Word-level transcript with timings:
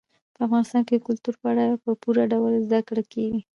په 0.35 0.41
افغانستان 0.47 0.81
کې 0.87 0.95
د 0.97 1.01
کلتور 1.07 1.35
په 1.41 1.47
اړه 1.51 1.65
په 1.83 1.91
پوره 2.01 2.23
ډول 2.33 2.53
زده 2.65 2.79
کړه 2.87 3.03
کېږي. 3.13 3.41